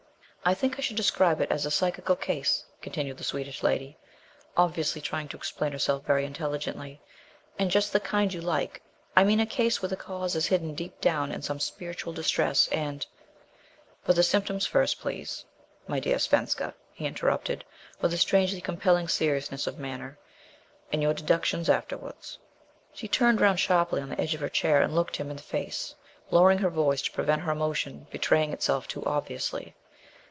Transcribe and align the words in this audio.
"I 0.43 0.55
think 0.55 0.75
I 0.75 0.81
should 0.81 0.97
describe 0.97 1.39
it 1.39 1.51
as 1.51 1.67
a 1.67 1.71
psychical 1.71 2.15
case," 2.15 2.65
continued 2.81 3.17
the 3.19 3.23
Swedish 3.23 3.61
lady, 3.61 3.95
obviously 4.57 4.99
trying 4.99 5.27
to 5.27 5.37
explain 5.37 5.71
herself 5.71 6.03
very 6.03 6.25
intelligently, 6.25 6.99
"and 7.59 7.69
just 7.69 7.93
the 7.93 7.99
kind 7.99 8.33
you 8.33 8.41
like. 8.41 8.81
I 9.15 9.23
mean 9.23 9.39
a 9.39 9.45
case 9.45 9.83
where 9.83 9.89
the 9.89 9.95
cause 9.97 10.35
is 10.35 10.47
hidden 10.47 10.73
deep 10.73 10.99
down 10.99 11.31
in 11.31 11.43
some 11.43 11.59
spiritual 11.59 12.11
distress, 12.11 12.67
and" 12.69 13.05
"But 14.05 14.15
the 14.15 14.23
symptoms 14.23 14.65
first, 14.65 14.99
please, 14.99 15.45
my 15.85 15.99
dear 15.99 16.17
Svenska," 16.17 16.73
he 16.91 17.05
interrupted, 17.05 17.63
with 18.01 18.11
a 18.11 18.17
strangely 18.17 18.61
compelling 18.61 19.07
seriousness 19.07 19.67
of 19.67 19.77
manner, 19.77 20.17
"and 20.91 21.03
your 21.03 21.13
deductions 21.13 21.69
afterwards." 21.69 22.39
She 22.95 23.07
turned 23.07 23.41
round 23.41 23.59
sharply 23.59 24.01
on 24.01 24.09
the 24.09 24.19
edge 24.19 24.33
of 24.33 24.41
her 24.41 24.49
chair 24.49 24.81
and 24.81 24.95
looked 24.95 25.17
him 25.17 25.29
in 25.29 25.37
the 25.37 25.43
face, 25.43 25.93
lowering 26.31 26.57
her 26.57 26.71
voice 26.71 27.03
to 27.03 27.11
prevent 27.11 27.43
her 27.43 27.51
emotion 27.51 28.07
betraying 28.09 28.51
itself 28.51 28.87
too 28.87 29.05
obviously. 29.05 29.75